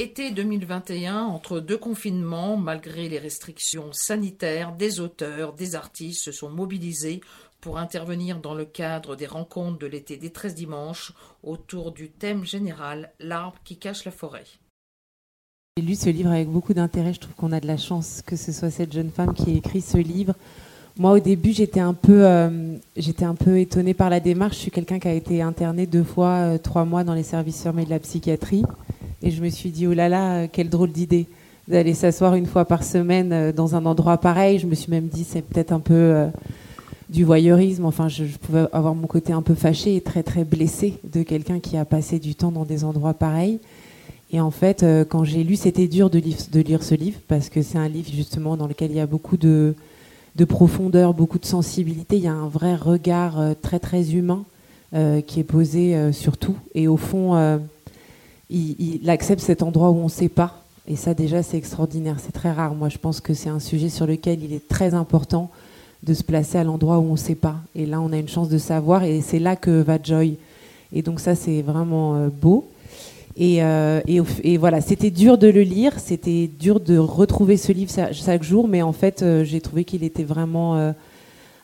[0.00, 6.48] Été 2021, entre deux confinements, malgré les restrictions sanitaires, des auteurs, des artistes se sont
[6.48, 7.20] mobilisés
[7.60, 12.46] pour intervenir dans le cadre des rencontres de l'été des 13 dimanches autour du thème
[12.46, 14.46] général L'arbre qui cache la forêt.
[15.76, 17.12] J'ai lu ce livre avec beaucoup d'intérêt.
[17.12, 19.56] Je trouve qu'on a de la chance que ce soit cette jeune femme qui ait
[19.56, 20.32] écrit ce livre.
[20.96, 24.56] Moi, au début, j'étais un peu, euh, j'étais un peu étonnée par la démarche.
[24.56, 27.62] Je suis quelqu'un qui a été interné deux fois, euh, trois mois dans les services
[27.62, 28.64] fermés de la psychiatrie.
[29.22, 31.26] Et je me suis dit, oh là là, euh, quelle drôle d'idée
[31.68, 34.58] d'aller s'asseoir une fois par semaine euh, dans un endroit pareil.
[34.58, 36.28] Je me suis même dit, c'est peut-être un peu euh,
[37.10, 37.84] du voyeurisme.
[37.84, 41.60] Enfin, je, pouvais avoir mon côté un peu fâché et très très blessé de quelqu'un
[41.60, 43.60] qui a passé du temps dans des endroits pareils.
[44.32, 47.78] Et en fait, quand j'ai lu, c'était dur de, lire ce livre parce que c'est
[47.78, 49.74] un livre justement dans lequel il y a beaucoup de,
[50.48, 52.16] profondeur, beaucoup de sensibilité.
[52.16, 54.44] Il y a un vrai regard très très humain
[54.92, 56.54] qui est posé sur tout.
[56.76, 57.60] Et au fond,
[58.50, 60.62] il, accepte cet endroit où on ne sait pas.
[60.86, 62.16] Et ça, déjà, c'est extraordinaire.
[62.18, 62.74] C'est très rare.
[62.74, 65.50] Moi, je pense que c'est un sujet sur lequel il est très important
[66.02, 67.56] de se placer à l'endroit où on ne sait pas.
[67.74, 69.04] Et là, on a une chance de savoir.
[69.04, 70.36] Et c'est là que va Joy.
[70.92, 72.66] Et donc, ça, c'est vraiment euh, beau.
[73.36, 75.98] Et, euh, et, voilà, c'était dur de le lire.
[75.98, 78.66] C'était dur de retrouver ce livre chaque, jour.
[78.66, 80.92] Mais en fait, euh, j'ai trouvé qu'il était vraiment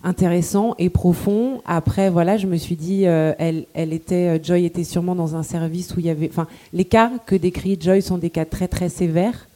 [0.06, 1.60] intéressant et profond.
[1.66, 5.34] Après, voilà, je me suis dit, euh, elle, elle était, euh, Joy était sûrement dans
[5.34, 8.44] un service où il y avait, enfin, les cas que décrit Joy sont des cas
[8.44, 9.48] très très sévères,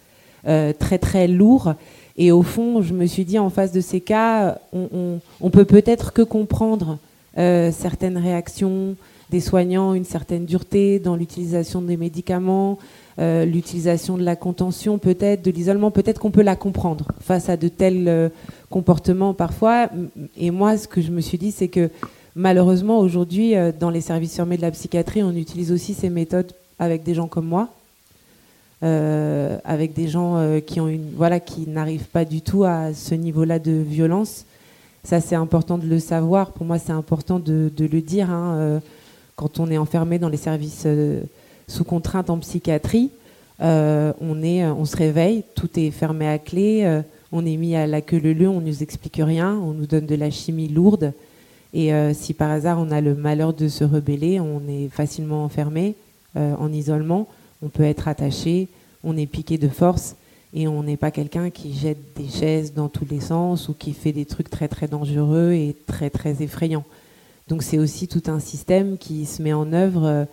[0.48, 1.74] euh, très très lourds.
[2.16, 6.12] Et au fond, je me suis dit, en face de ces cas, on, peut peut-être
[6.12, 6.98] que comprendre
[7.34, 8.96] certaines réactions
[9.30, 12.76] des soignants, une certaine dureté dans l'utilisation des médicaments,
[13.20, 17.68] l'utilisation de la contention, peut-être de l'isolement, peut-être qu'on peut la comprendre face à de
[17.68, 18.30] tels
[18.70, 19.90] comportement parfois.
[20.38, 21.90] Et moi, ce que je me suis dit, c'est que
[22.34, 26.52] malheureusement, aujourd'hui, euh, dans les services fermés de la psychiatrie, on utilise aussi ces méthodes
[26.78, 27.68] avec des gens comme moi,
[28.82, 32.94] euh, avec des gens euh, qui ont une, voilà, qui n'arrivent pas du tout à
[32.94, 34.46] ce niveau-là de violence.
[35.04, 36.52] Ça, c'est important de le savoir.
[36.52, 38.30] Pour moi, c'est important de, le dire.
[38.30, 38.80] Hein,
[39.34, 40.86] quand on est enfermé dans les services
[41.70, 43.10] sous contrainte en psychiatrie,
[43.60, 48.00] on, est, on se réveille, tout est fermé à clé on est mis à la
[48.00, 51.12] queue le on nous explique rien, on nous donne de la chimie lourde.
[51.72, 55.44] Et euh, si par hasard on a le malheur de se rebeller, on est facilement
[55.44, 55.94] enfermé,
[56.36, 57.28] euh, en isolement,
[57.62, 58.68] on peut être attaché,
[59.04, 60.16] on est piqué de force
[60.52, 63.92] et on n'est pas quelqu'un qui jette des chaises dans tous les sens ou qui
[63.92, 66.84] fait des trucs très très dangereux et très très effrayants.
[67.46, 70.24] Donc c'est aussi tout un système qui se met en œuvre, euh,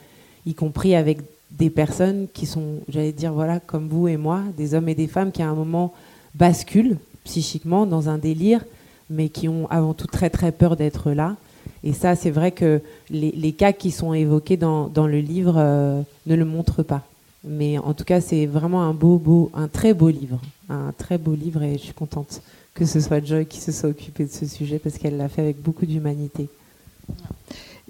[0.48, 1.20] y compris avec
[1.52, 5.08] des personnes qui sont, j'allais dire, voilà, comme vous et moi, des hommes et des
[5.08, 5.94] femmes qui à un moment
[6.36, 8.64] basculent psychiquement dans un délire,
[9.10, 11.36] mais qui ont avant tout très très peur d'être là.
[11.84, 16.02] Et ça, c'est vrai que les, cas qui sont évoqués dans, dans le livre euh,
[16.26, 17.04] ne le montrent pas.
[17.44, 21.18] Mais en tout cas, c'est vraiment un beau, beau, un très beau livre, un très
[21.18, 22.42] beau livre, et je suis contente
[22.78, 25.42] que ce soit Joy qui se soit occupée de ce sujet parce qu'elle l'a fait
[25.42, 26.48] avec beaucoup d'humanité.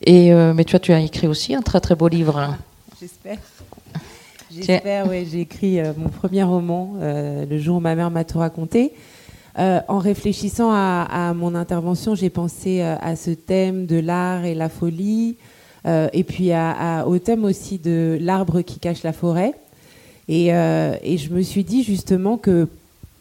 [0.04, 2.38] Et euh, mais toi, tu as écrit aussi un très très beau livre.
[2.38, 2.58] Ah,
[3.00, 3.40] j'espère.
[4.52, 5.28] J'espère, oui.
[5.30, 8.94] J'ai écrit euh, mon premier roman, euh, Le jour où ma mère m'a tout raconté.
[9.60, 15.36] En réfléchissant à, mon intervention, j'ai pensé à ce thème de l'art et la folie,
[15.84, 16.52] et puis
[17.08, 19.56] au thème aussi de l'arbre qui cache la forêt.
[20.28, 22.68] Et, je me suis dit justement que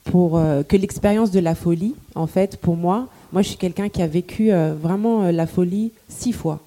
[0.05, 0.39] pour
[0.69, 4.07] que l'expérience de la folie, en fait, pour moi, moi je suis quelqu'un qui a
[4.07, 6.66] vécu vraiment la folie six fois.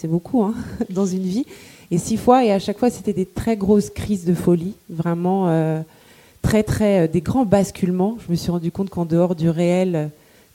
[0.00, 0.54] C'est beaucoup hein,
[0.90, 1.44] dans une vie
[1.90, 5.48] et six fois, et à chaque fois, c'était des très grosses crises de folie, vraiment
[5.48, 5.82] euh,
[6.40, 8.16] très, très, euh, des grands basculements.
[8.24, 10.06] Je me suis rendu compte qu'en dehors du réel, euh,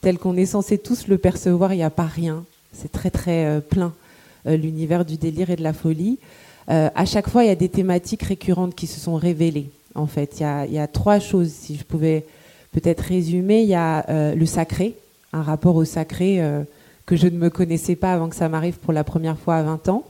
[0.01, 2.43] tel qu'on est censé tous le percevoir, il n'y a pas rien.
[2.73, 3.93] C'est très, très plein,
[4.45, 6.19] l'univers du délire et de la folie.
[6.67, 9.69] à chaque fois, il y a des thématiques récurrentes qui se sont révélées.
[9.95, 12.25] En fait, il y a, il y a trois choses, si je pouvais
[12.73, 13.61] peut-être résumer.
[13.61, 14.95] Il y a le sacré,
[15.31, 16.41] un rapport au sacré
[17.05, 19.63] que je ne me connaissais pas avant que ça m'arrive pour la première fois à
[19.63, 20.03] 20 ans.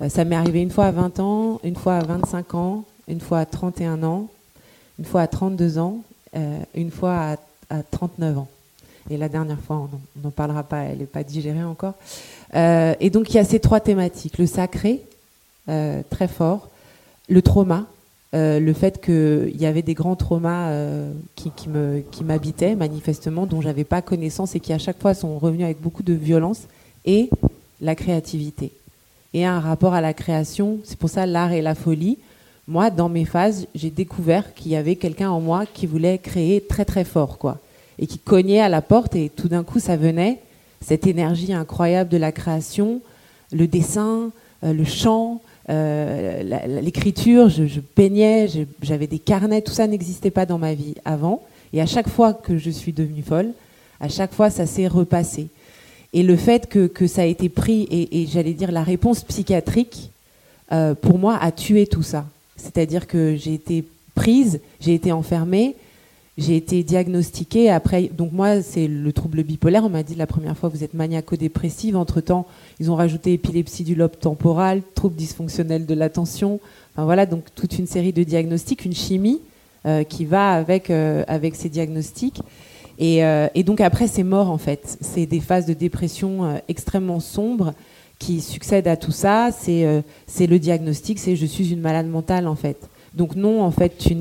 [0.00, 3.20] Euh, ça m'est arrivé une fois à 20 ans, une fois à 25 ans, une
[3.20, 4.28] fois à 31 ans,
[4.98, 5.98] une fois à 32 ans,
[6.36, 7.36] euh, une fois
[7.70, 8.48] à, 39 ans.
[9.10, 11.94] Et la dernière fois, on n'en parlera pas, elle n'est pas digérée encore.
[12.54, 14.38] Euh, et donc il y a ces trois thématiques.
[14.38, 15.02] Le sacré,
[15.66, 16.68] très fort,
[17.28, 17.86] le trauma,
[18.34, 20.72] le fait qu'il y avait des grands traumas
[21.36, 21.52] qui,
[22.10, 25.80] qui m'habitaient manifestement, dont j'avais pas connaissance et qui à chaque fois sont revenus avec
[25.80, 26.62] beaucoup de violence,
[27.04, 27.30] et
[27.80, 28.72] la créativité
[29.34, 30.78] et un rapport à la création.
[30.84, 32.18] C'est pour ça l'art et la folie.
[32.66, 36.62] Moi, dans mes phases, j'ai découvert qu'il y avait quelqu'un en moi qui voulait créer
[36.62, 37.58] très très fort, quoi,
[37.98, 40.40] et qui cognait à la porte et tout d'un coup, ça venait
[40.80, 43.00] cette énergie incroyable de la création,
[43.52, 44.30] le dessin,
[44.62, 48.48] euh, le chant, l'écriture, je, peignais,
[48.82, 51.42] j'avais des carnets, tout ça n'existait pas dans ma vie avant.
[51.72, 53.52] Et à chaque fois que je suis devenue folle,
[54.00, 55.48] à chaque fois, ça s'est repassé.
[56.12, 60.10] Et le fait que, que, ça a été pris, et, j'allais dire la réponse psychiatrique,
[60.72, 62.26] euh, pour moi, a tué tout ça.
[62.56, 63.84] C'est-à-dire que j'ai été
[64.14, 65.74] prise, j'ai été enfermée,
[66.36, 67.70] j'ai été diagnostiquée.
[67.70, 69.84] Après, donc moi, c'est le trouble bipolaire.
[69.84, 71.96] On m'a dit la première fois, vous êtes maniaco-dépressive.
[71.96, 72.46] Entre-temps,
[72.80, 76.60] ils ont rajouté épilepsie du lobe temporal, trouble dysfonctionnel de l'attention.
[76.92, 79.40] Enfin voilà, donc toute une série de diagnostics, une chimie
[79.86, 82.40] euh, qui va avec, euh, avec ces diagnostics.
[83.00, 84.98] Euh, et, donc après, c'est mort en fait.
[85.00, 87.74] C'est des phases de dépression extrêmement sombres
[88.18, 89.50] qui succèdent à tout ça.
[89.52, 92.78] C'est le diagnostic, c'est je suis une malade mentale en fait.
[93.14, 94.14] Donc non, en fait, tu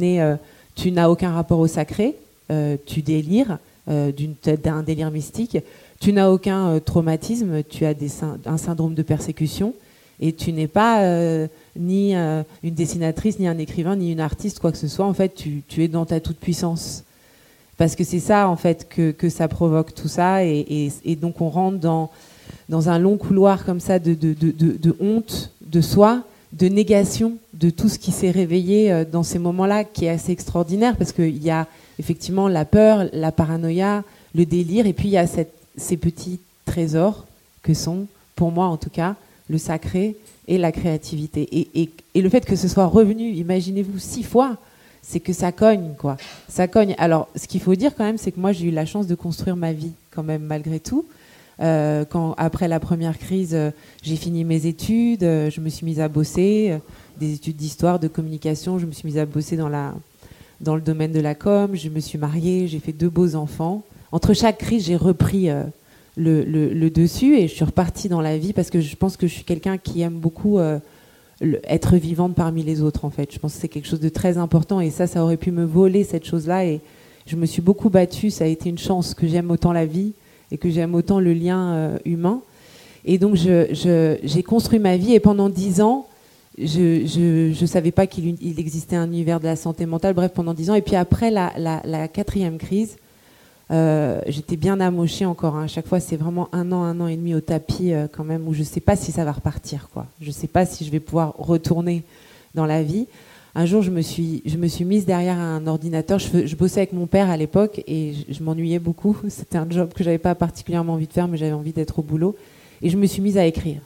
[0.76, 2.16] tu n'as aucun rapport au sacré,
[2.86, 5.58] tu délires d'un délire mystique.
[6.00, 7.94] Tu n'as aucun traumatisme, tu as
[8.46, 9.74] un syndrome de persécution
[10.20, 11.02] et tu n'es pas
[11.78, 15.06] ni une dessinatrice, ni un écrivain, ni une artiste, quoi que ce soit.
[15.06, 17.04] En fait, tu, es dans ta toute puissance
[17.78, 21.80] parce que c'est ça en fait que, ça provoque tout ça et, donc on rentre
[21.80, 22.10] dans,
[22.90, 26.24] un long couloir comme ça de honte de soi,
[26.54, 30.34] de négation de tout ce qui s'est réveillé euh, dans ces moments-là qui est assez
[30.34, 31.66] extraordinaire parce qu'il y a
[31.98, 34.04] effectivement la peur, la paranoïa,
[34.36, 37.26] le délire et puis il y a ces petits trésors
[37.62, 39.16] que sont, pour moi en tout cas,
[39.50, 40.18] le sacré
[40.50, 41.48] et la créativité.
[41.74, 41.90] Et,
[42.22, 44.58] le fait que ce soit revenu, imaginez-vous, six fois
[45.02, 46.16] c'est que ça cogne, quoi.
[46.48, 46.96] Ça cogne.
[46.98, 49.16] Alors, ce qu'il faut dire quand même, c'est que moi, j'ai eu la chance de
[49.16, 51.04] construire ma vie, quand même, malgré tout.
[51.60, 53.72] Euh, quand, après la première crise, euh,
[54.02, 56.80] j'ai fini mes études, je me suis mise à bosser,
[57.20, 59.94] des études d'histoire, de communication, je me suis mise à bosser dans, la,
[60.62, 63.84] dans le domaine de la com, je me suis mariée, j'ai fait deux beaux enfants.
[64.12, 65.50] Entre chaque crise, j'ai repris
[66.16, 69.28] le, le, dessus et je suis repartie dans la vie parce que je pense que
[69.28, 70.60] je suis quelqu'un qui aime beaucoup
[71.64, 73.32] être vivante parmi les autres en fait.
[73.34, 75.66] Je pense que c'est quelque chose de très important et ça, ça aurait pu me
[75.66, 76.82] voler cette chose-là et
[77.26, 78.30] je me suis beaucoup battue.
[78.30, 80.14] Ça a été une chance que j'aime autant la vie
[80.52, 82.42] et que j'aime autant le lien euh, humain.
[83.06, 86.08] Et donc j'ai construit ma vie et pendant dix ans,
[86.58, 90.14] je ne savais pas qu'il existait un univers de la santé mentale.
[90.14, 90.76] Bref, pendant dix ans.
[90.76, 92.98] Et puis après la, quatrième crise,
[93.72, 95.56] euh, j'étais bien amochée encore.
[95.56, 95.64] Hein.
[95.64, 98.24] À chaque fois, c'est vraiment un an, un an et demi au tapis euh, quand
[98.24, 99.90] même, où je ne sais pas si ça va repartir.
[99.94, 100.06] Quoi.
[100.22, 102.04] Je ne sais pas si je vais pouvoir retourner
[102.54, 103.08] dans la vie.
[103.56, 106.18] Un jour, je me suis, je mise derrière un ordinateur.
[106.18, 109.16] Je, je bossais avec mon père à l'époque et je, m'ennuyais beaucoup.
[109.30, 112.02] C'était un job que j'avais pas particulièrement envie de faire, mais j'avais envie d'être au
[112.02, 112.36] boulot.
[112.82, 113.82] Et je me suis mise à écrire.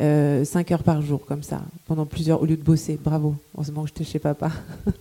[0.00, 2.98] Euh, 5 heures par jour, comme ça, pendant plusieurs, au lieu de bosser.
[3.02, 3.34] Bravo.
[3.54, 4.50] Heureusement que j'étais chez papa.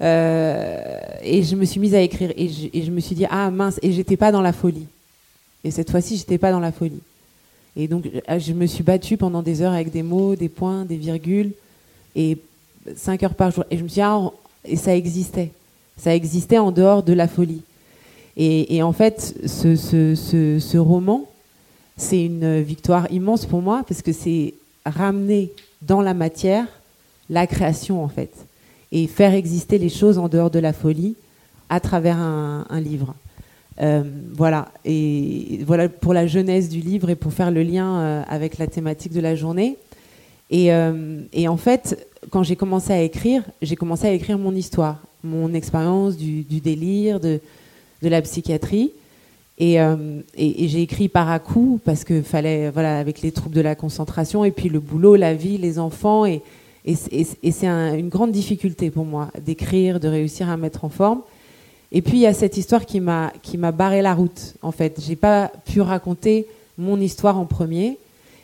[0.00, 3.78] Euh, et je me suis mise à écrire et je, me suis dit ah mince
[3.82, 4.86] et j'étais pas dans la folie.
[5.62, 7.02] Et cette fois-ci j'étais pas dans la folie.
[7.76, 10.86] Et donc euh, je me suis battue pendant des heures avec des mots, des points,
[10.86, 11.52] des virgules
[12.16, 12.38] et
[12.96, 13.64] 5 heures par jour.
[13.70, 14.32] Et je me suis dit ah,
[14.64, 15.52] et ça existait.
[15.96, 17.62] Ça existait en dehors de la folie.
[18.36, 21.28] Et, en fait, ce, roman,
[21.96, 24.54] c'est une victoire immense pour moi parce que c'est
[24.84, 25.52] ramener
[25.82, 26.66] dans la matière
[27.30, 28.32] la création en fait
[28.92, 31.14] et faire exister les choses en dehors de la folie
[31.68, 33.14] à travers un, livre.
[33.80, 34.02] Euh,
[34.34, 38.58] voilà, et voilà pour la jeunesse du livre et pour faire le lien euh, avec
[38.58, 39.78] la thématique de la journée.
[40.50, 44.54] Et, euh, et en fait, quand j'ai commencé à écrire, j'ai commencé à écrire mon
[44.54, 47.40] histoire, mon expérience du, délire, de,
[48.02, 48.92] la psychiatrie.
[49.58, 53.60] Et, et, j'ai écrit par à coup parce que fallait, voilà, avec les troubles de
[53.60, 56.42] la concentration et puis le boulot, la vie, les enfants et,
[56.84, 61.20] c'est une grande difficulté pour moi d'écrire, de réussir à mettre en forme.
[61.92, 64.54] Et puis il y a cette histoire qui m'a qui m'a barré la route.
[64.62, 66.46] En fait, j'ai pas pu raconter
[66.78, 67.98] mon histoire en premier.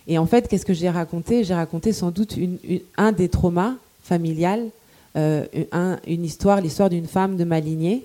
[0.06, 1.44] Et en fait, qu'est-ce que j'ai raconté?
[1.44, 2.36] J'ai raconté sans doute
[2.96, 4.66] un des traumas familiales,
[5.16, 8.04] euh, un, une histoire, l'histoire d'une femme de ma lignée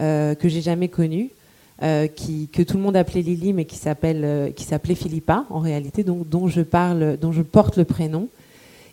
[0.00, 1.30] euh, que j'ai jamais connue,
[1.80, 5.44] euh, qui, que tout le monde appelait Lily, mais qui s'appelle, euh, qui s'appelait Philippa
[5.48, 8.28] en réalité, donc dont je parle, dont je porte le prénom.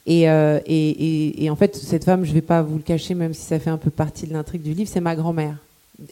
[0.08, 3.16] Euh, et, et, et, en fait, cette femme, je ne vais pas vous le cacher,
[3.16, 5.58] même si ça fait un peu partie de l'intrigue du livre, c'est ma grand-mère.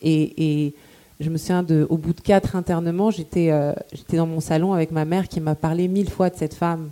[0.02, 0.74] Et,
[1.20, 3.52] je me souviens, de, au bout de quatre internements, j'étais
[3.94, 6.90] j'étais dans mon salon avec ma mère qui m'a parlé mille fois de cette femme.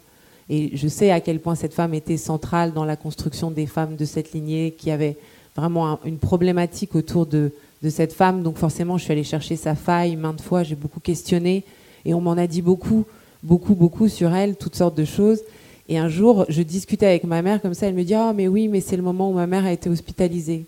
[0.48, 3.96] Et je sais à quel point cette femme était centrale dans la construction des femmes
[3.96, 5.18] de cette lignée, qui avait
[5.56, 7.52] vraiment une problématique autour de,
[7.84, 8.44] de cette femme.
[8.44, 11.64] Donc forcément, je suis allée chercher sa faille maintes fois, j'ai beaucoup questionné.
[12.06, 13.06] Et on m'en a dit beaucoup,
[13.44, 15.42] beaucoup, beaucoup sur elle, toutes sortes de choses.
[15.90, 18.48] Et un jour, je discutais avec ma mère comme ça, elle me dit Ah, mais
[18.48, 20.66] oui, mais c'est le moment où ma mère a été hospitalisée.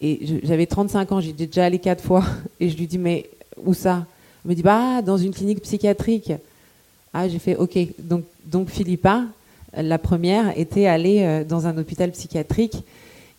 [0.00, 2.24] Et j'avais 35 ans, j'y étais déjà allée quatre fois.
[2.60, 3.28] Et je lui dis Mais
[3.64, 4.06] où ça?
[4.44, 6.32] Elle me dit Bah, dans une clinique psychiatrique.
[7.12, 7.78] Ah, j'ai fait Ok.
[7.98, 9.24] Donc, donc Philippa,
[9.76, 12.76] la première, était allée dans un hôpital psychiatrique.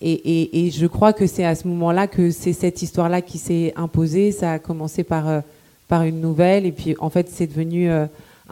[0.01, 4.31] Et, je crois que c'est à ce moment-là que c'est cette histoire-là qui s'est imposée.
[4.31, 5.41] Ça a commencé par,
[5.87, 8.09] par une nouvelle, et puis en fait, c'est devenu un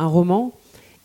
[0.08, 0.54] roman.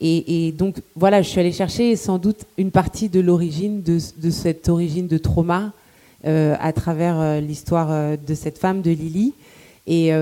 [0.00, 3.98] Et, donc, voilà, je suis allée chercher sans doute une partie de l'origine, de,
[4.30, 5.72] cette origine de trauma,
[6.24, 9.34] euh, à travers euh, l'histoire euh, de cette femme, de Lily.
[9.86, 10.12] Et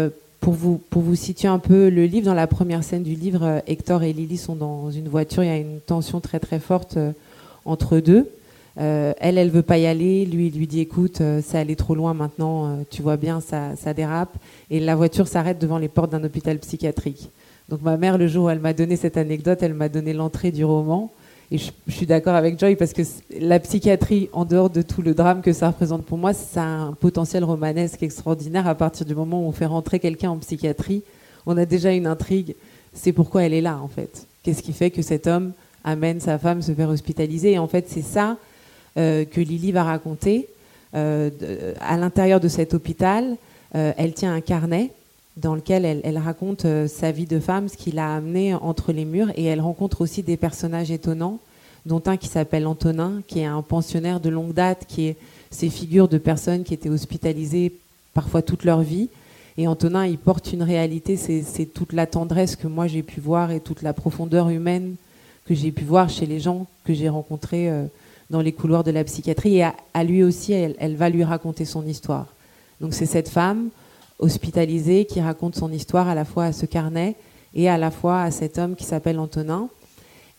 [0.41, 3.63] pour, vous, pour vous situer un peu le livre, dans la première scène du livre,
[3.67, 6.97] Hector et Lily sont dans une voiture, il y a une tension très très forte
[7.65, 8.31] entre deux.
[8.77, 10.27] Elle, elle veut pas y aller.
[10.27, 12.79] Lui, il lui dit écoute, ça allait trop loin maintenant.
[12.91, 14.37] tu vois bien, ça, ça dérape.
[14.71, 17.31] Et la voiture s'arrête devant les portes d'un hôpital psychiatrique.
[17.69, 20.53] Donc ma mère, le jour où elle m'a donné cette anecdote, elle m'a donné l'entrée
[20.53, 21.11] du roman.
[21.51, 23.03] Et je, suis d'accord avec Joy parce que
[23.41, 26.67] la psychiatrie, en dehors de tout le drame que ça représente pour moi, ça a
[26.67, 31.03] un potentiel romanesque extraordinaire à partir du moment où on fait rentrer quelqu'un en psychiatrie.
[31.45, 32.57] On a déjà une intrigue.
[32.93, 34.27] C'est pourquoi elle est là, en fait.
[34.43, 35.53] Qu'est-ce qui fait que cet homme
[35.85, 37.53] amène sa femme se faire hospitaliser?
[37.53, 38.35] Et en fait, c'est ça euh,
[38.97, 40.49] que Lily va raconter.
[40.95, 41.31] Euh,
[41.81, 43.37] à l'intérieur de cet hôpital,
[43.75, 44.93] euh, elle tient un carnet
[45.37, 49.05] dans lequel elle, raconte euh, sa vie de femme, ce qui l'a amenée entre les
[49.05, 51.41] murs, et elle rencontre aussi des personnages étonnants,
[51.85, 55.17] dont un qui s'appelle Antonin, qui est un pensionnaire de longue date, qui est
[55.51, 57.73] ces figures de personnes qui étaient hospitalisées
[58.15, 59.11] parfois toute leur vie.
[59.59, 63.51] Et Antonin, il porte une réalité, c'est toute la tendresse que moi j'ai pu voir
[63.51, 64.97] et toute la profondeur humaine
[65.47, 67.85] que j'ai pu voir chez les gens que j'ai rencontrés euh,
[68.31, 69.57] dans les couloirs de la psychiatrie.
[69.57, 72.27] Et à, lui aussi, elle va lui raconter son histoire.
[72.81, 73.69] Donc c'est cette femme
[74.19, 77.17] hospitalisé qui raconte son histoire à la fois à ce carnet
[77.55, 79.69] et à la fois à cet homme qui s'appelle Antonin.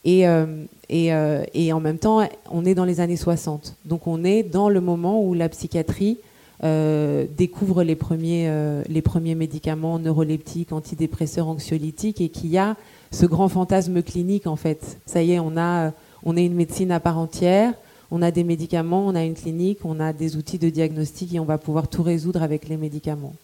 [0.06, 0.46] Et, euh,
[0.92, 3.76] euh, en même temps, on est dans les années 60.
[3.86, 6.18] Donc on est dans le moment où la psychiatrie
[6.64, 8.50] euh, découvre les premiers,
[8.88, 12.76] les premiers médicaments neuroleptiques, antidépresseurs, anxiolytiques, et qu'il y a
[13.12, 14.98] ce grand fantasme clinique en fait.
[15.06, 15.92] Ça y est, on, a,
[16.24, 17.74] on est une médecine à part entière,
[18.12, 21.40] on a des médicaments, on a une clinique, on a des outils de diagnostic et
[21.40, 23.36] on va pouvoir tout résoudre avec les médicaments.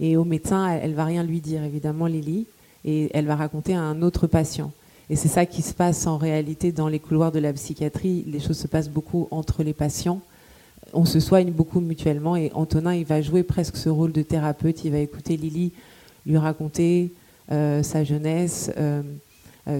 [0.00, 2.46] Et au médecin, elle, ne va rien lui dire, évidemment, Lily,
[2.84, 4.72] et elle va raconter à un autre patient.
[5.10, 8.24] Et c'est ça qui se passe en réalité dans les couloirs de la psychiatrie.
[8.26, 10.20] Les choses se passent beaucoup entre les patients.
[10.92, 14.84] On se soigne beaucoup mutuellement et Antonin, il va jouer presque ce rôle de thérapeute.
[14.84, 15.72] Il va écouter Lily
[16.26, 17.12] lui raconter
[17.50, 19.02] euh, sa jeunesse, euh,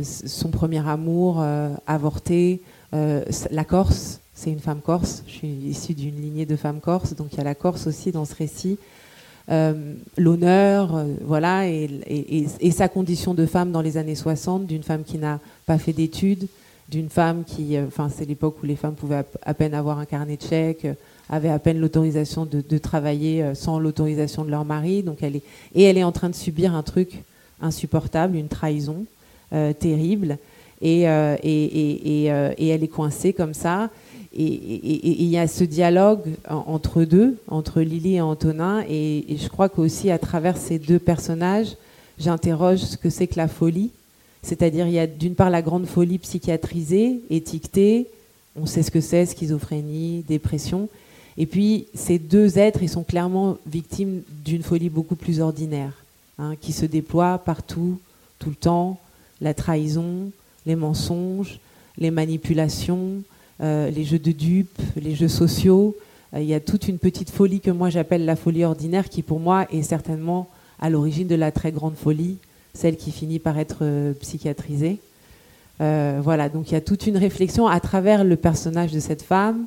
[0.02, 1.44] son premier amour
[1.87, 2.60] avorté,
[2.92, 4.20] la Corse.
[4.40, 5.22] C'est une femme corse.
[5.26, 8.10] Je suis issue d'une lignée de femmes corses, donc il y a la Corse aussi
[8.10, 8.78] dans ce récit.
[9.50, 15.02] Euh, l'honneur, euh, voilà, et, sa condition de femme dans les années 60, d'une femme
[15.02, 16.46] qui n'a pas fait d'études,
[16.88, 20.04] d'une femme qui, euh, enfin, c'est l'époque où les femmes pouvaient à, peine avoir un
[20.04, 20.87] carnet de chèques,
[21.28, 25.42] avaient à peine l'autorisation de, travailler sans l'autorisation de leur mari, donc elle est,
[25.75, 27.22] et elle est en train de subir un truc
[27.60, 29.04] insupportable, une trahison
[29.78, 30.38] terrible,
[30.83, 33.90] et, et, elle est coincée comme ça.
[34.33, 39.69] Et il y a ce dialogue entre deux, entre Lily et Antonin, et, je crois
[39.69, 41.76] qu'aussi à travers ces deux personnages,
[42.19, 43.90] j'interroge ce que c'est que la folie.
[44.42, 48.07] C'est-à-dire, il y a d'une part la grande folie psychiatrisée, étiquetée,
[48.57, 50.88] on sait ce que c'est, schizophrénie, dépression.
[51.37, 55.92] Et puis, ces deux êtres, ils sont clairement victimes d'une folie beaucoup plus ordinaire,
[56.38, 57.99] hein, qui se déploie partout,
[58.38, 58.99] tout le temps,
[59.40, 60.30] la trahison,
[60.66, 61.61] les mensonges,
[61.99, 63.23] les manipulations,
[63.62, 65.97] euh, les jeux de dupes, les jeux sociaux.
[66.35, 69.23] Euh, il y a toute une petite folie que moi j'appelle la folie ordinaire qui
[69.23, 70.49] pour moi est certainement
[70.80, 72.38] à l'origine de la très grande folie,
[72.73, 74.99] celle qui finit par être euh, psychiatrisée.
[75.78, 79.66] voilà, donc il y a toute une réflexion à travers le personnage de cette femme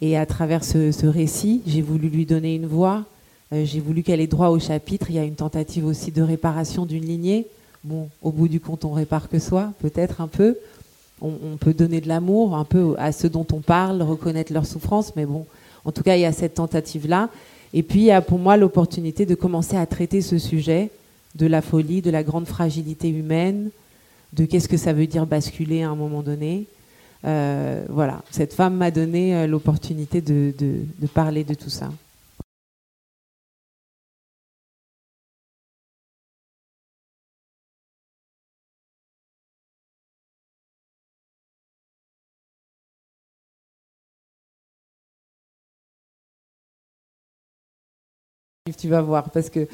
[0.00, 1.62] et à travers ce, récit.
[1.66, 3.04] J'ai voulu lui donner une voix,
[3.52, 5.06] j'ai voulu qu'elle ait droit au chapitre.
[5.10, 7.46] Il y a une tentative aussi de réparation d'une lignée.
[7.84, 10.56] Bon, au bout du compte, on répare que soi, peut-être un peu
[11.22, 15.14] on, peut donner de l'amour un peu à ceux dont on parle, reconnaître leur souffrance,
[15.16, 15.46] mais bon,
[15.84, 17.28] en tout cas, il y a cette tentative-là.
[17.74, 20.90] Et puis, il y a pour moi l'opportunité de commencer à traiter ce sujet
[21.34, 23.70] de la folie, de la grande fragilité humaine,
[24.32, 26.66] de qu'est-ce que ça veut dire basculer à un moment donné.
[27.24, 30.84] Euh, voilà, cette femme m'a donné euh, l'opportunité de
[31.14, 31.88] parler de tout ça.
[48.70, 49.66] Tu vas voir, parce que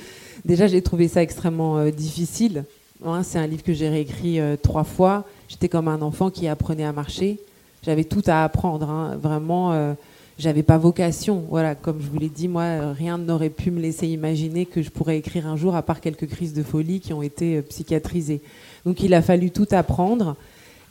[0.46, 2.64] déjà j'ai trouvé ça extrêmement euh, difficile.
[3.04, 5.26] Hein, c'est un livre que j'ai réécrit euh, trois fois.
[5.50, 7.38] J'étais comme un enfant qui apprenait à marcher.
[7.82, 9.18] J'avais tout à apprendre, hein.
[9.20, 9.72] vraiment.
[9.72, 9.92] Euh,
[10.38, 11.44] j'avais pas vocation.
[11.50, 14.88] Voilà, comme je vous l'ai dit, moi, rien n'aurait pu me laisser imaginer que je
[14.88, 18.40] pourrais écrire un jour, à part quelques crises de folie qui ont été psychiatrisées.
[18.86, 20.36] Donc il a fallu tout apprendre.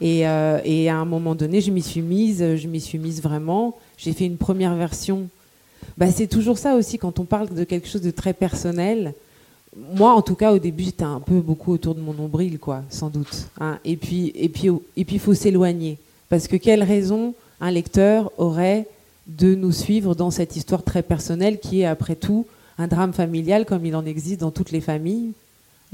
[0.00, 3.76] Et, à un moment donné, je m'y suis mise, je m'y suis mise vraiment.
[3.96, 5.28] J'ai fait une première version.
[5.98, 9.12] Bah, c'est toujours ça aussi quand on parle de quelque chose de très personnel
[9.76, 12.82] moi, en tout cas, au début, j'étais un peu beaucoup autour de mon nombril, quoi,
[12.90, 13.48] sans doute.
[13.60, 13.78] Hein.
[13.84, 18.32] Et puis, et puis, et puis, il faut s'éloigner, parce que quelle raison un lecteur
[18.38, 18.86] aurait
[19.26, 22.46] de nous suivre dans cette histoire très personnelle qui est, après tout,
[22.78, 25.32] un drame familial comme il en existe dans toutes les familles,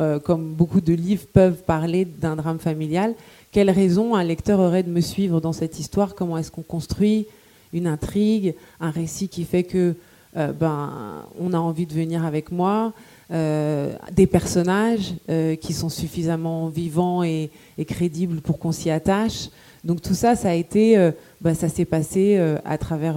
[0.01, 3.15] euh, comme beaucoup de livres peuvent parler d'un drame familial?
[3.53, 6.15] Quelle raison un lecteur aurait de me suivre dans cette histoire?
[6.15, 7.27] Comment est-ce qu'on construit
[7.75, 9.95] une intrigue, un récit qui fait que
[10.37, 12.93] euh, ben, on a envie de venir avec moi
[13.31, 17.51] euh, des personnages euh, qui sont suffisamment vivants et,
[17.87, 19.49] crédibles pour qu'on s'y attache.
[19.85, 23.17] Donc tout ça, ça a été, bah, ça s'est passé à travers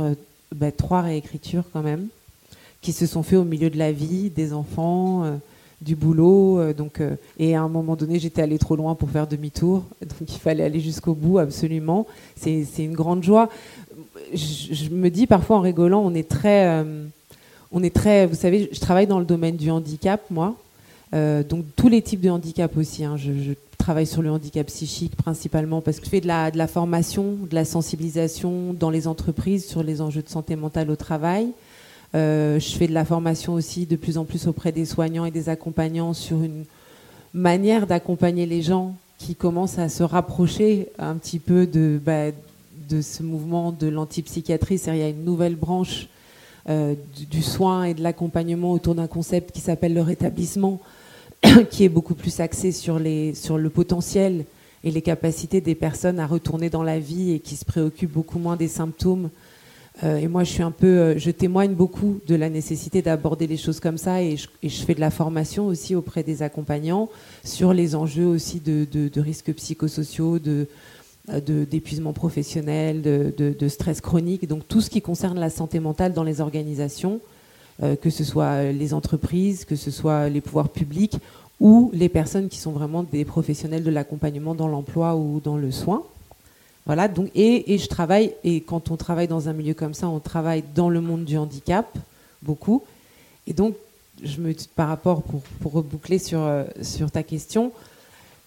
[0.54, 2.08] bah, trois réécritures quand même,
[2.82, 5.40] qui se sont faites au milieu de la vie, des enfants,
[5.80, 6.74] du boulot.
[6.74, 7.02] donc,
[7.40, 10.66] et à un moment donné, j'étais allée trop loin pour faire demi-tour, donc il fallait
[10.66, 12.06] aller jusqu'au bout absolument.
[12.36, 13.50] C'est une grande joie.
[14.34, 16.84] Je, me dis parfois en rigolant, on est très
[17.72, 20.56] on est très, vous savez, je travaille dans le domaine du handicap, moi.
[21.13, 23.04] Euh, donc tous les types de handicap aussi.
[23.04, 23.18] Hein.
[23.18, 26.68] Je, travaille sur le handicap psychique principalement parce que je fais de la, de la
[26.68, 31.48] formation, de la sensibilisation dans les entreprises sur les enjeux de santé mentale au travail.
[32.13, 35.32] Euh, je fais de la formation aussi de plus en plus auprès des soignants et
[35.32, 36.66] des accompagnants sur une
[37.34, 42.32] manière d'accompagner les gens qui commencent à se rapprocher un petit peu de, bah,
[42.89, 44.77] de ce mouvement de l'antipsychiatrie.
[44.77, 46.07] C'est-à-dire il y a une nouvelle branche
[46.69, 46.96] euh,
[47.31, 50.81] du, soin et de l'accompagnement autour d'un concept qui s'appelle le rétablissement,
[51.69, 54.43] qui est beaucoup plus axé sur, les, sur le potentiel
[54.84, 58.38] et les capacités des personnes à retourner dans la vie et qui se préoccupent beaucoup
[58.38, 59.29] moins des symptômes.
[60.03, 63.48] Euh, et moi, je suis un peu, euh, je témoigne beaucoup de la nécessité d'aborder
[63.48, 67.10] les choses comme ça, et je, fais de la formation aussi auprès des accompagnants
[67.46, 70.67] sur les enjeux aussi de, de risques psychosociaux, de,
[71.27, 76.39] d'épuisement professionnel, de, stress chronique, donc tout ce qui concerne la santé mentale dans les
[76.39, 77.19] organisations,
[77.84, 81.18] euh, que ce soit les entreprises, que ce soit les pouvoirs publics
[81.59, 85.72] ou les personnes qui sont vraiment des professionnels de l'accompagnement dans l'emploi ou dans le
[85.72, 86.03] soin.
[86.85, 90.20] Voilà, donc, et, je travaille, et quand on travaille dans un milieu comme ça, on
[90.20, 91.85] travaille dans le monde du handicap,
[92.42, 92.83] beaucoup.
[93.46, 93.75] Et donc,
[94.24, 97.74] je me, par rapport, pour, pour reboucler sur, euh, sur ta question,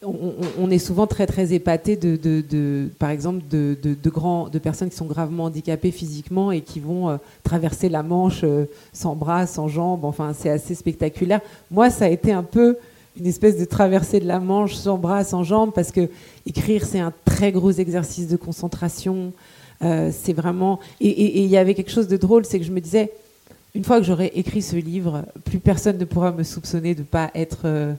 [0.02, 5.06] on, est souvent très très épaté de, par exemple de, grands de personnes qui sont
[5.06, 10.04] gravement handicapées physiquement et qui vont euh, traverser la Manche euh, sans bras, sans jambes.
[10.04, 11.40] Enfin, c'est assez spectaculaire.
[11.70, 12.78] Moi, ça a été un peu
[13.18, 16.08] une espèce de traversée de la Manche sans bras, sans jambes, parce que
[16.46, 19.32] écrire c'est un très gros exercice de concentration.
[19.82, 22.80] Euh, c'est vraiment et il y avait quelque chose de drôle, c'est que je me
[22.80, 23.12] disais
[23.74, 27.30] une fois que j'aurai écrit ce livre, plus personne ne pourra me soupçonner de pas
[27.34, 27.94] être euh,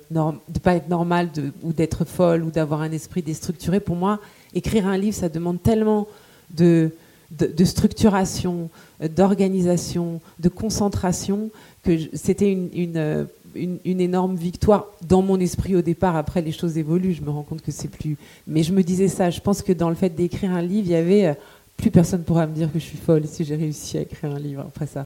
[0.50, 1.30] de pas être normal
[1.64, 3.80] ou d'être folle ou d'avoir un esprit déstructuré.
[3.80, 4.20] Pour moi,
[4.54, 6.08] écrire un livre, ça demande tellement
[6.54, 6.92] de,
[7.32, 8.70] de, structuration,
[9.16, 11.50] d'organisation, de concentration
[11.84, 12.54] que c'était
[12.98, 16.18] euh, une, une, énorme victoire dans mon esprit au départ.
[16.18, 17.14] Après, les choses évoluent.
[17.14, 18.18] Je me rends compte que c'est plus.
[18.46, 19.30] Mais je me disais ça.
[19.30, 21.34] Je pense que dans le fait d'écrire un livre, il y avait euh,
[21.78, 24.40] plus personne pourra me dire que je suis folle si j'ai réussi à écrire un
[24.40, 25.06] livre après ça.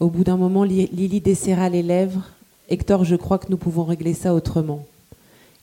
[0.00, 2.22] Au bout d'un moment, Lily desserra les lèvres.
[2.68, 4.86] Hector, je crois que nous pouvons régler ça autrement.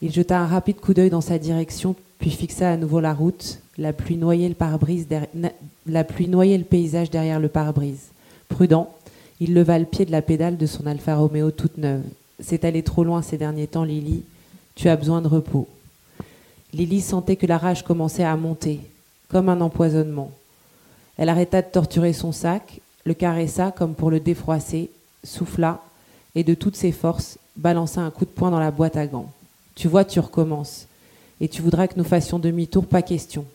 [0.01, 3.59] Il jeta un rapide coup d'œil dans sa direction, puis fixa à nouveau la route.
[3.77, 4.55] La pluie noyait le,
[6.63, 8.09] paysage derrière le pare-brise.
[8.49, 8.93] Prudent,
[9.39, 12.03] il leva le pied de la pédale de son Alfa Romeo toute neuve.
[12.41, 14.23] C'est allé trop loin ces derniers temps, Lily.
[14.75, 15.67] Tu as besoin de repos.
[16.73, 18.81] Lily sentait que la rage commençait à monter,
[19.29, 20.31] comme un empoisonnement.
[21.17, 24.89] Elle arrêta de torturer son sac, le caressa comme pour le défroisser,
[25.23, 25.81] souffla,
[26.33, 29.31] et de toutes ses forces balança un coup de poing dans la boîte à gants.
[29.75, 30.87] Tu vois, tu recommences.
[31.39, 33.45] Et tu voudras que nous fassions demi-tour, pas question.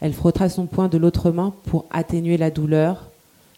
[0.00, 3.08] Elle frotta son poing de l'autre main pour atténuer la douleur,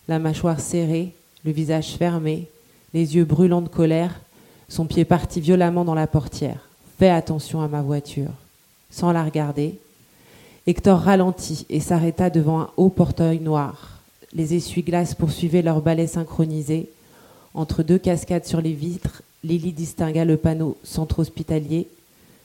[0.09, 1.13] la mâchoire serrée,
[1.45, 2.49] le visage fermé,
[2.95, 4.21] les yeux brûlants de colère,
[4.69, 6.69] son pied parti violemment dans la portière.
[6.99, 8.31] Fais attention à ma voiture.
[8.91, 9.79] Sans la regarder,
[10.67, 13.96] Hector ralentit et s'arrêta devant un haut porteuil noir.
[14.37, 16.91] Les essuie-glaces poursuivaient leur balai synchronisé.
[17.55, 21.89] Entre deux cascades sur les vitres, Lily distingua le panneau centre hospitalier.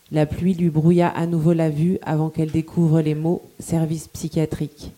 [0.10, 4.92] La pluie lui brouilla à nouveau la vue avant qu'elle découvre les mots service psychiatrique.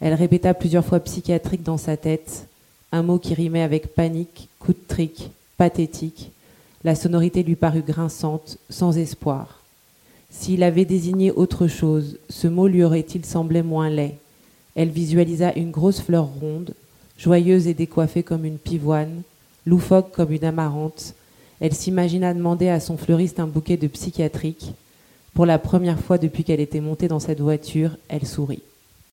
[0.00, 2.46] Elle répéta plusieurs fois psychiatrique dans sa tête,
[2.92, 6.30] un mot qui rimait avec panique, coup de trick, pathétique.
[6.84, 9.60] La sonorité lui parut grinçante, sans espoir.
[10.30, 14.14] S'il avait désigné autre chose, ce mot lui aurait-il semblé moins laid?
[14.74, 16.74] Elle visualisa une grosse fleur ronde,
[17.18, 19.22] joyeuse et décoiffée comme une pivoine,
[19.66, 21.14] loufoque comme une amarante.
[21.60, 24.72] Elle s'imagina demander à son fleuriste un bouquet de psychiatrique.
[25.34, 28.62] Pour la première fois depuis qu'elle était montée dans cette voiture, elle sourit.